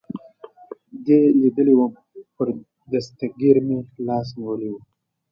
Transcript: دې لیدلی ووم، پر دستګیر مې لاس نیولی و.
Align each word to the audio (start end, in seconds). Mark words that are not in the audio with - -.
دې 1.05 1.19
لیدلی 1.39 1.73
ووم، 1.75 1.93
پر 2.35 2.47
دستګیر 2.91 3.57
مې 3.65 3.77
لاس 4.05 4.27
نیولی 4.39 4.69
و. 4.71 4.75